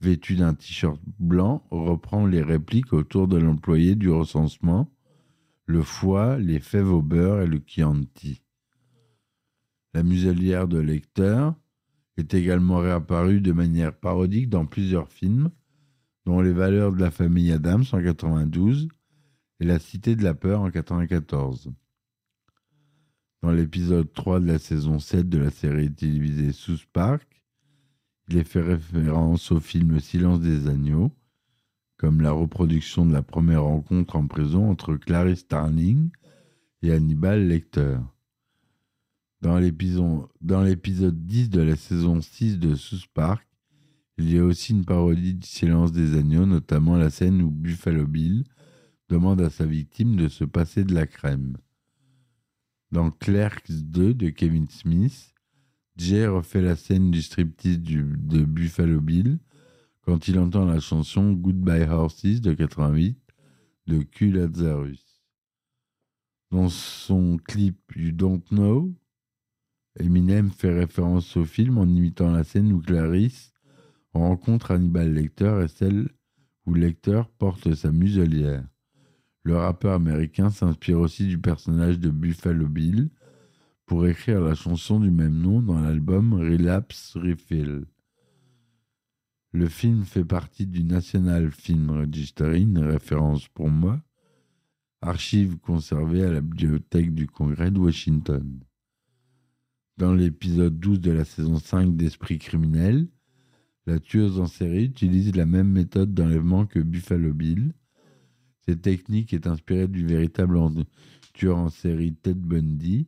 vêtu 0.00 0.36
d'un 0.36 0.54
t-shirt 0.54 1.00
blanc 1.18 1.66
reprend 1.72 2.26
les 2.26 2.42
répliques 2.42 2.92
autour 2.92 3.26
de 3.26 3.38
l'employé 3.38 3.96
du 3.96 4.08
recensement, 4.08 4.88
le 5.64 5.82
foie, 5.82 6.38
les 6.38 6.60
fèves 6.60 6.92
au 6.92 7.02
beurre 7.02 7.42
et 7.42 7.48
le 7.48 7.60
Chianti. 7.66 8.40
La 9.94 10.04
muselière 10.04 10.68
de 10.68 10.78
lecteur 10.78 11.56
est 12.18 12.34
également 12.34 12.76
réapparue 12.76 13.40
de 13.40 13.50
manière 13.50 13.96
parodique 13.96 14.48
dans 14.48 14.64
plusieurs 14.64 15.08
films, 15.08 15.50
dont 16.24 16.40
Les 16.40 16.52
valeurs 16.52 16.92
de 16.92 17.00
la 17.00 17.10
famille 17.10 17.50
Adams 17.50 17.84
en 17.90 18.00
92 18.00 18.86
et 19.58 19.64
La 19.64 19.80
cité 19.80 20.14
de 20.14 20.22
la 20.22 20.34
peur 20.34 20.60
en 20.60 20.70
94. 20.70 21.72
Dans 23.46 23.52
l'épisode 23.52 24.12
3 24.12 24.40
de 24.40 24.46
la 24.48 24.58
saison 24.58 24.98
7 24.98 25.28
de 25.28 25.38
la 25.38 25.50
série 25.50 25.92
télévisée 25.92 26.50
Sous 26.50 26.78
Park, 26.92 27.44
il 28.28 28.38
est 28.38 28.42
fait 28.42 28.60
référence 28.60 29.52
au 29.52 29.60
film 29.60 30.00
Silence 30.00 30.40
des 30.40 30.66
agneaux, 30.66 31.12
comme 31.96 32.22
la 32.22 32.32
reproduction 32.32 33.06
de 33.06 33.12
la 33.12 33.22
première 33.22 33.62
rencontre 33.62 34.16
en 34.16 34.26
prison 34.26 34.68
entre 34.68 34.96
Clarice 34.96 35.42
Starling 35.42 36.10
et 36.82 36.90
Hannibal 36.90 37.46
Lecter. 37.46 37.98
Dans 39.42 39.60
l'épisode 39.60 40.26
10 41.24 41.48
de 41.48 41.62
la 41.62 41.76
saison 41.76 42.20
6 42.20 42.58
de 42.58 42.74
Sous 42.74 43.06
Park, 43.14 43.46
il 44.18 44.28
y 44.28 44.40
a 44.40 44.44
aussi 44.44 44.72
une 44.72 44.84
parodie 44.84 45.34
du 45.34 45.46
silence 45.46 45.92
des 45.92 46.18
agneaux, 46.18 46.46
notamment 46.46 46.96
la 46.96 47.10
scène 47.10 47.40
où 47.42 47.50
Buffalo 47.52 48.08
Bill 48.08 48.42
demande 49.08 49.40
à 49.40 49.50
sa 49.50 49.66
victime 49.66 50.16
de 50.16 50.26
se 50.26 50.42
passer 50.42 50.82
de 50.82 50.94
la 50.94 51.06
crème. 51.06 51.56
Dans 52.92 53.10
Clerks 53.10 53.70
2 53.70 54.14
de 54.14 54.28
Kevin 54.30 54.68
Smith, 54.68 55.34
Jay 55.96 56.26
refait 56.26 56.62
la 56.62 56.76
scène 56.76 57.10
du 57.10 57.20
striptease 57.20 57.80
de 57.80 58.44
Buffalo 58.44 59.00
Bill 59.00 59.38
quand 60.02 60.28
il 60.28 60.38
entend 60.38 60.64
la 60.64 60.78
chanson 60.78 61.32
Goodbye 61.32 61.82
Horses 61.82 62.40
de 62.40 62.54
88 62.54 63.18
de 63.88 64.02
Q 64.02 64.30
Lazarus. 64.30 65.22
Dans 66.52 66.68
son 66.68 67.38
clip 67.38 67.76
You 67.96 68.12
Don't 68.12 68.42
Know, 68.50 68.94
Eminem 69.98 70.50
fait 70.50 70.72
référence 70.72 71.36
au 71.36 71.44
film 71.44 71.78
en 71.78 71.86
imitant 71.86 72.30
la 72.30 72.44
scène 72.44 72.72
où 72.72 72.80
Clarice 72.80 73.52
rencontre 74.12 74.70
Hannibal 74.70 75.12
Lecter 75.12 75.62
et 75.64 75.68
celle 75.68 76.08
où 76.66 76.74
Lecter 76.74 77.22
porte 77.38 77.74
sa 77.74 77.90
muselière. 77.90 78.64
Le 79.46 79.56
rappeur 79.56 79.92
américain 79.92 80.50
s'inspire 80.50 80.98
aussi 80.98 81.28
du 81.28 81.38
personnage 81.38 82.00
de 82.00 82.10
Buffalo 82.10 82.66
Bill 82.66 83.10
pour 83.84 84.04
écrire 84.08 84.40
la 84.40 84.56
chanson 84.56 84.98
du 84.98 85.12
même 85.12 85.40
nom 85.40 85.62
dans 85.62 85.80
l'album 85.80 86.34
Relapse 86.34 87.16
Refill. 87.16 87.84
Le 89.52 89.68
film 89.68 90.04
fait 90.04 90.24
partie 90.24 90.66
du 90.66 90.82
National 90.82 91.52
Film 91.52 91.90
Registry, 91.90 92.66
référence 92.74 93.46
pour 93.46 93.70
moi, 93.70 94.02
archive 95.00 95.58
conservée 95.58 96.24
à 96.24 96.32
la 96.32 96.40
bibliothèque 96.40 97.14
du 97.14 97.28
Congrès 97.28 97.70
de 97.70 97.78
Washington. 97.78 98.58
Dans 99.96 100.12
l'épisode 100.12 100.76
12 100.80 100.98
de 100.98 101.12
la 101.12 101.24
saison 101.24 101.60
5 101.60 101.94
d'Esprit 101.94 102.40
criminel, 102.40 103.06
la 103.86 104.00
tueuse 104.00 104.40
en 104.40 104.48
série 104.48 104.86
utilise 104.86 105.36
la 105.36 105.46
même 105.46 105.70
méthode 105.70 106.12
d'enlèvement 106.14 106.66
que 106.66 106.80
Buffalo 106.80 107.32
Bill. 107.32 107.72
Cette 108.68 108.82
technique 108.82 109.32
est 109.32 109.46
inspirée 109.46 109.86
du 109.86 110.04
véritable 110.04 110.58
tueur 111.32 111.56
en 111.56 111.68
série 111.68 112.14
Ted 112.14 112.40
Bundy. 112.40 113.06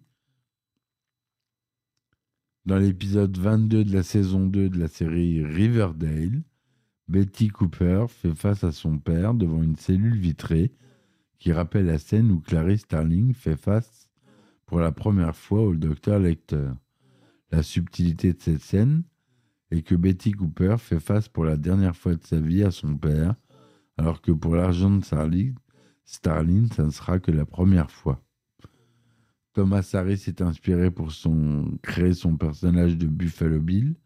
Dans 2.64 2.76
l'épisode 2.78 3.36
22 3.36 3.84
de 3.84 3.92
la 3.92 4.04
saison 4.04 4.46
2 4.46 4.68
de 4.68 4.78
la 4.78 4.86
série 4.86 5.44
Riverdale, 5.44 6.42
Betty 7.08 7.48
Cooper 7.48 8.06
fait 8.08 8.34
face 8.36 8.62
à 8.62 8.70
son 8.70 8.98
père 8.98 9.34
devant 9.34 9.62
une 9.62 9.74
cellule 9.74 10.16
vitrée 10.16 10.70
qui 11.40 11.52
rappelle 11.52 11.86
la 11.86 11.98
scène 11.98 12.30
où 12.30 12.40
Clarice 12.40 12.82
Starling 12.82 13.34
fait 13.34 13.56
face 13.56 14.08
pour 14.64 14.78
la 14.78 14.92
première 14.92 15.34
fois 15.34 15.62
au 15.62 15.74
docteur 15.74 16.20
Lecter. 16.20 16.70
La 17.50 17.64
subtilité 17.64 18.32
de 18.32 18.40
cette 18.40 18.62
scène 18.62 19.02
est 19.72 19.82
que 19.82 19.96
Betty 19.96 20.32
Cooper 20.32 20.76
fait 20.78 21.00
face 21.00 21.28
pour 21.28 21.44
la 21.44 21.56
dernière 21.56 21.96
fois 21.96 22.14
de 22.14 22.22
sa 22.22 22.38
vie 22.38 22.62
à 22.62 22.70
son 22.70 22.96
père, 22.96 23.34
alors 23.98 24.22
que 24.22 24.32
pour 24.32 24.54
l'argent 24.54 24.90
de 24.90 25.04
Starling, 25.04 25.54
Starling, 26.04 26.72
ça 26.72 26.84
ne 26.84 26.90
sera 26.90 27.18
que 27.18 27.32
la 27.32 27.44
première 27.44 27.90
fois. 27.90 28.24
Thomas 29.52 29.90
Harris 29.92 30.18
s'est 30.18 30.40
inspiré 30.40 30.90
pour 30.90 31.12
créer 31.82 32.14
son 32.14 32.36
personnage 32.36 32.96
de 32.96 33.06
Buffalo 33.06 33.60
Bill, 33.60 33.96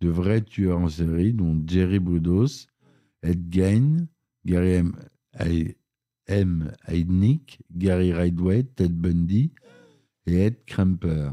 de 0.00 0.08
vrais 0.08 0.40
tueurs 0.40 0.78
en 0.78 0.88
série, 0.88 1.34
dont 1.34 1.62
Jerry 1.66 1.98
Brudos, 1.98 2.66
Ed 3.22 3.52
Gein, 3.52 4.08
Gary 4.46 4.82
M. 6.26 6.72
Heidnick, 6.86 7.60
Gary 7.70 8.14
Ridgway, 8.14 8.64
Ted 8.64 8.94
Bundy 8.94 9.52
et 10.26 10.46
Ed 10.46 10.64
Kramper, 10.64 11.32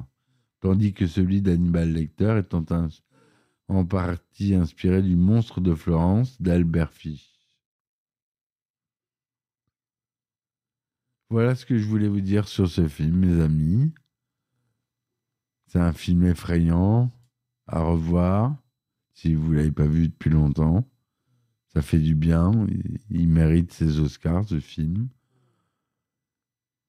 tandis 0.59 0.93
que 0.93 1.07
celui 1.07 1.41
d'Hannibal 1.41 1.93
Lecter 1.93 2.39
étant 2.39 2.65
en 3.69 3.85
partie 3.85 4.55
inspiré 4.55 5.01
du 5.01 5.15
monstre 5.15 5.61
de 5.61 5.73
Florence 5.73 6.41
d'Albert 6.41 6.91
Fish. 6.91 7.36
Voilà 11.29 11.55
ce 11.55 11.65
que 11.65 11.77
je 11.77 11.85
voulais 11.85 12.07
vous 12.07 12.21
dire 12.21 12.47
sur 12.47 12.69
ce 12.69 12.87
film, 12.87 13.17
mes 13.17 13.41
amis. 13.41 13.91
C'est 15.67 15.79
un 15.79 15.91
film 15.91 16.25
effrayant 16.25 17.11
à 17.67 17.81
revoir 17.81 18.55
si 19.13 19.33
vous 19.33 19.51
ne 19.51 19.57
l'avez 19.57 19.71
pas 19.71 19.87
vu 19.87 20.07
depuis 20.07 20.29
longtemps. 20.29 20.87
Ça 21.73 21.81
fait 21.81 21.99
du 21.99 22.15
bien. 22.15 22.51
Il 23.09 23.27
mérite 23.27 23.73
ses 23.73 23.99
Oscars, 23.99 24.47
ce 24.47 24.61
film. 24.61 25.09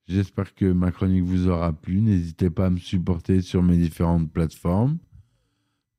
J'espère 0.06 0.54
que 0.54 0.72
ma 0.72 0.92
chronique 0.92 1.24
vous 1.24 1.48
aura 1.48 1.72
plu. 1.72 2.00
N'hésitez 2.00 2.48
pas 2.48 2.66
à 2.66 2.70
me 2.70 2.78
supporter 2.78 3.42
sur 3.42 3.62
mes 3.62 3.76
différentes 3.76 4.32
plateformes. 4.32 4.98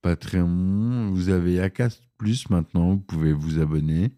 Patreon, 0.02 1.12
vous 1.12 1.30
avez 1.30 1.60
Acast 1.60 2.02
Plus 2.18 2.50
maintenant, 2.50 2.92
vous 2.92 3.02
pouvez 3.02 3.34
vous 3.34 3.60
abonner. 3.60 4.12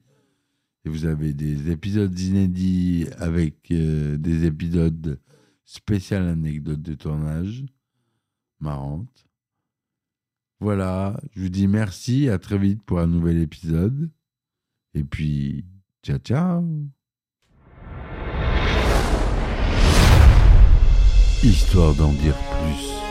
Et 0.86 0.90
vous 0.90 1.06
avez 1.06 1.34
des 1.34 1.70
épisodes 1.72 2.18
inédits 2.20 3.08
avec 3.18 3.72
euh, 3.72 4.18
des 4.18 4.46
épisodes 4.46 5.20
spéciales 5.64 6.28
anecdotes 6.28 6.82
de 6.82 6.96
tournage. 6.96 7.66
Marrantes. 8.60 9.28
Voilà, 10.60 11.20
je 11.34 11.42
vous 11.42 11.50
dis 11.50 11.68
merci, 11.68 12.30
à 12.30 12.38
très 12.38 12.58
vite 12.58 12.84
pour 12.84 13.00
un 13.00 13.08
nouvel 13.08 13.42
épisode. 13.42 14.12
Et 14.94 15.04
puis, 15.04 15.66
ciao 16.04 16.20
ciao 16.20 16.64
Histoire 21.44 21.96
d'en 21.96 22.14
dire 22.14 22.36
plus. 22.36 23.11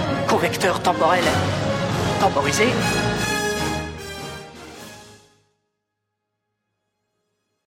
convecteur 0.31 0.79
temporel 0.81 1.25
temporisé, 2.21 2.67